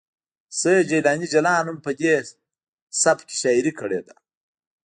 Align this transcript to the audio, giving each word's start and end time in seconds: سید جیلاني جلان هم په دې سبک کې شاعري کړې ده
سید 0.59 0.85
جیلاني 0.89 1.27
جلان 1.33 1.65
هم 1.69 1.77
په 1.85 1.91
دې 1.99 2.13
سبک 3.01 3.23
کې 3.29 3.35
شاعري 3.41 3.73
کړې 3.79 3.99
ده 4.07 4.15